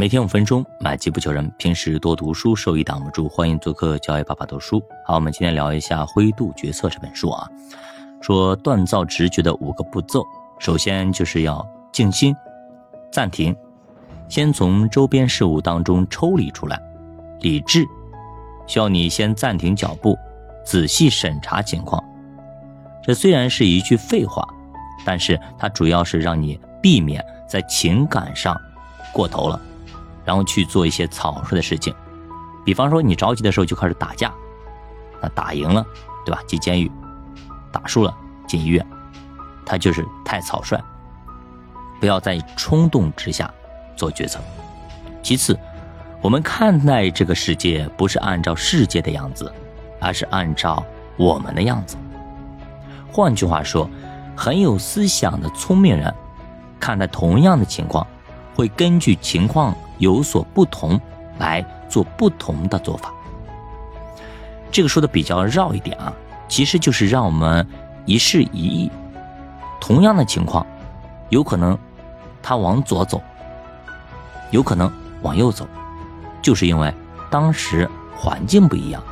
[0.00, 1.46] 每天五分钟，买机不求人。
[1.58, 3.28] 平时多读书，收益挡不住。
[3.28, 4.82] 欢迎做客教育爸爸读书。
[5.04, 7.46] 好，我们今天聊一下《灰度决策》这本书啊，
[8.22, 10.24] 说锻造直觉的五个步骤。
[10.58, 12.34] 首先就是要静心、
[13.12, 13.54] 暂停，
[14.26, 16.80] 先从周边事物当中抽离出来，
[17.42, 17.84] 理智
[18.66, 20.16] 需要你先暂停脚步，
[20.64, 22.02] 仔细审查情况。
[23.02, 24.48] 这虽然是一句废话，
[25.04, 28.58] 但是它主要是让你避免在情感上
[29.12, 29.60] 过头了。
[30.30, 31.92] 然后去做一些草率的事情，
[32.64, 34.32] 比方说你着急的时候就开始打架，
[35.20, 35.84] 那打赢了，
[36.24, 36.40] 对吧？
[36.46, 36.88] 进监狱；
[37.72, 38.16] 打输了
[38.46, 38.86] 进医院，
[39.66, 40.80] 他就是太草率。
[41.98, 43.52] 不要在冲动之下
[43.96, 44.38] 做决策。
[45.20, 45.58] 其次，
[46.22, 49.52] 我们看待这个世界不是按照世界的样子，
[50.00, 50.80] 而是按照
[51.16, 51.96] 我们的样子。
[53.10, 53.90] 换句话说，
[54.36, 56.14] 很有思想的聪明人
[56.78, 58.06] 看待同样的情况，
[58.54, 59.74] 会根据情况。
[60.00, 61.00] 有所不同，
[61.38, 63.12] 来做不同的做法。
[64.72, 66.12] 这个说的比较绕一点啊，
[66.48, 67.66] 其实就是让我们
[68.06, 68.90] 一事一议。
[69.80, 70.66] 同样的情况，
[71.28, 71.76] 有可能
[72.42, 73.20] 他往左走，
[74.50, 74.90] 有可能
[75.22, 75.66] 往右走，
[76.40, 76.92] 就是因为
[77.30, 79.02] 当时环境不一样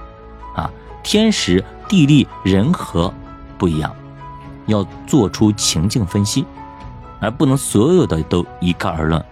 [0.54, 0.70] 啊，
[1.02, 3.12] 天时地利人和
[3.58, 3.94] 不一样，
[4.66, 6.46] 要做出情境分析，
[7.20, 9.22] 而不能所有的都一概而论。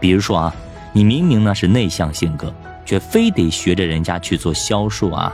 [0.00, 0.54] 比如说啊。
[0.92, 2.52] 你明明呢是内向性格，
[2.84, 5.32] 却非得学着人家去做销售啊，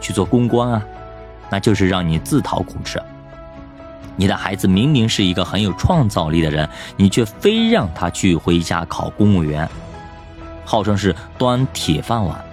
[0.00, 0.82] 去做公关啊，
[1.48, 3.00] 那就是让你自讨苦吃。
[4.16, 9.68] 你的孩子明明是一个很有创造力的人，你却非让他去回家考公务员，
[10.64, 12.44] 号称是端铁饭碗。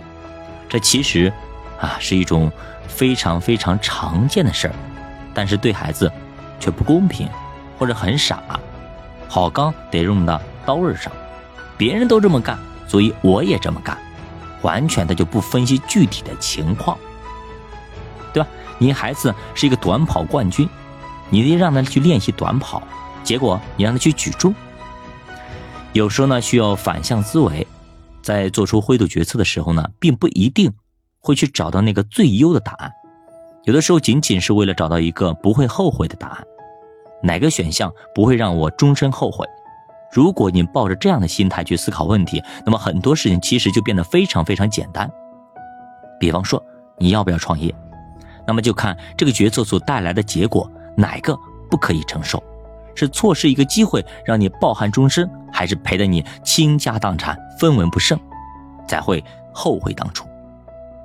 [0.70, 1.34] 这其实
[1.80, 2.52] 啊是一种
[2.88, 4.76] 非常非常常见的事儿，
[5.34, 6.12] 但是对孩子
[6.60, 7.28] 却不公平，
[7.80, 8.44] 或者很傻。
[9.28, 11.12] 好钢得用到刀刃上。
[11.78, 13.98] 别人都这么干，所以我也这么干，
[14.62, 16.98] 完全的就不分析具体的情况，
[18.34, 18.50] 对吧？
[18.78, 20.68] 你孩子是一个短跑冠军，
[21.30, 22.82] 你得让他去练习短跑，
[23.24, 24.54] 结果你让他去举重。
[25.94, 27.66] 有时候呢，需要反向思维，
[28.22, 30.74] 在做出灰度决策的时候呢，并不一定
[31.22, 32.92] 会去找到那个最优的答案，
[33.64, 36.44] 有的时候仅仅是为了找到一个不会后悔的答案，
[37.24, 39.48] 哪个选项不会让我终身后悔？
[40.16, 45.12] 如果你抱着这样的心态去思考问题，那么很多事情其实就变得非常非常简单。
[46.18, 46.64] 比方说，
[46.98, 47.76] 你要不要创业？
[48.48, 51.38] 那么就看这个决策所带来的结果哪个
[51.70, 52.42] 不可以承受，
[52.96, 58.18] 是错失一个机会让你抱憾终身，还是赔得你倾家荡产、分文不剩，
[58.88, 59.22] 才会
[59.52, 60.26] 后悔当初。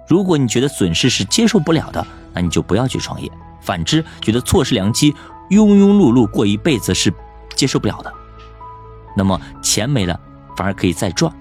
[0.06, 3.28] 如果你觉得损失是接受不了的，那你就不要去创业；
[3.60, 5.12] 反之，觉得错失良机、
[5.50, 7.12] 庸庸碌碌过一辈子是
[7.56, 8.19] 接受不了的。
[9.16, 10.18] 那么钱没了，
[10.56, 11.32] 反而可以再赚，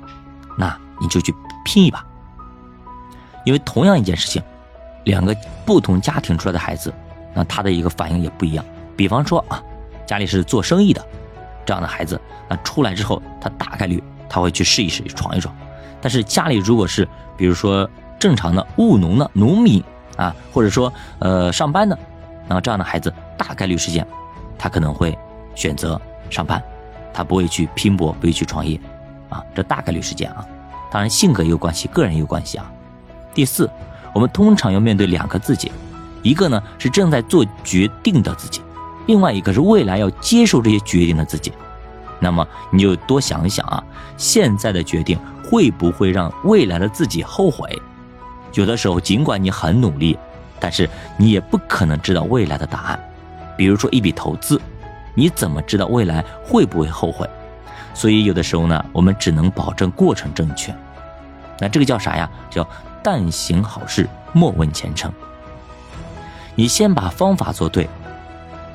[0.58, 2.04] 那你就去拼一把。
[3.46, 4.42] 因为同样一件事情，
[5.06, 5.36] 两个
[5.66, 6.94] 不同家庭出来的孩子，
[7.34, 8.64] 那他的一个反应也不一样。
[8.96, 9.64] 比方说啊，
[10.06, 11.04] 家里是做生意的
[11.66, 15.56] 这样的孩子，那出来之后，他大概率他会去试一试，闯一闯。
[16.02, 17.08] 但是家里如果是
[17.38, 19.82] 比如说正常的务农的农民
[20.18, 21.98] 啊，或者说呃上班的，
[22.48, 24.06] 那么这样的孩子大概率事件，
[24.58, 25.18] 他可能会
[25.56, 26.00] 选择
[26.30, 26.62] 上班。
[27.20, 28.80] 他不会去拼搏，不会去创业，
[29.28, 30.46] 啊，这大概率事件啊。
[30.90, 32.72] 当然，性格也有关系，个人也有关系啊。
[33.34, 33.70] 第四，
[34.14, 35.70] 我们通常要面对两个自己，
[36.24, 38.62] 一个呢是正在做决定的自己，
[39.08, 41.52] 另外一个是未来要接受这些决定的自己。
[42.22, 43.84] 那么你就多想一想啊，
[44.16, 47.70] 现在的决定会不会让未来的自己后悔？
[48.54, 50.18] 有的时候，尽管你很努力，
[50.58, 53.10] 但是你也不可能知道未来的答案。
[53.58, 54.62] 比如说一笔投资。
[55.20, 57.30] 你怎么知道未来会不会后悔？
[57.94, 60.74] 所以有的时候呢，我们只能保证过程正确。
[61.60, 62.30] 那这个叫啥呀？
[62.50, 62.66] 叫
[63.04, 65.12] 但行好事，莫问前程。
[66.56, 67.90] 你先把方法做对，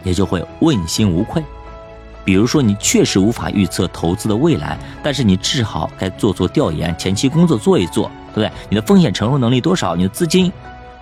[0.02, 1.42] 也就会问心无愧。
[2.26, 8.52] 比如说，你确实无法预测投资的未来，但是你至少该做做调研，前期工作做一做，对不对？
[8.68, 9.96] 你的风险承受能力多少？
[9.96, 10.52] 你的资金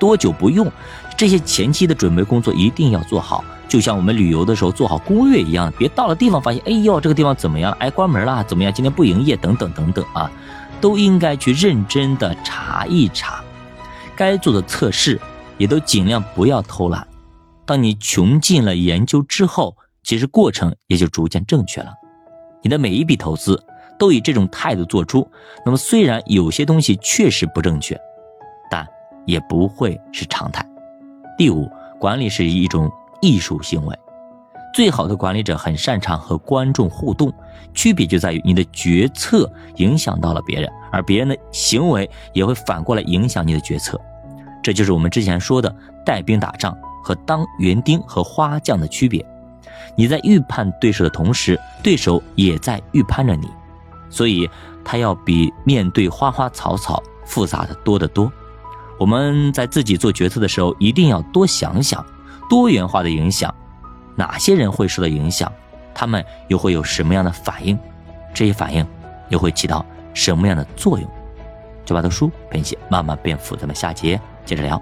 [0.02, 0.68] 多久不用？
[1.16, 3.44] 这些前期的准备工作一定要做好。
[3.68, 7.70] 就像我们旅游的时候做好攻略一样，别到了地方发现，哎呦，这个地方怎么样？
[7.78, 8.72] 哎，关门了，怎么样？
[8.72, 10.28] 今天不营业，等等等等啊，
[10.80, 13.44] 都应该去认真的查一查，
[14.16, 15.20] 该做的测试
[15.56, 17.06] 也都尽量不要偷懒。
[17.64, 21.92] 当你穷尽了研究之后，其实过程也就逐渐正确了。
[22.60, 23.62] 你的每一笔投资
[23.96, 25.30] 都以这种态度做出，
[25.64, 27.96] 那么虽然有些东西确实不正确，
[28.68, 28.84] 但
[29.24, 30.66] 也不会是常态。
[31.36, 32.90] 第五，管理是一种。
[33.24, 33.96] 艺术行为，
[34.74, 37.32] 最好的管理者很擅长和观众互动，
[37.72, 43.96] 区别就在于你的决策影响到了别人，而别人的行为也会反过来影响你的决策。
[44.60, 45.72] 这就是我们之前说的
[46.04, 49.24] 带兵打仗和当园丁和花匠的区别。
[49.94, 53.46] 你在预判对手的同时，对手也在预判着你，
[54.10, 54.50] 所以
[54.84, 58.32] 他要比面对花花草草复杂的多得多。
[59.02, 62.06] 我们在自己做决策的时候，一定要多想想
[62.48, 63.52] 多元化的影响。
[64.14, 65.52] 哪些人会受到影响？
[65.92, 67.76] 他们又会有什么样的反应？
[68.32, 68.86] 这些反应
[69.28, 69.84] 又会起到
[70.14, 71.10] 什么样的作用？
[71.84, 74.80] 九把读书编写慢慢变复杂们下节接着聊。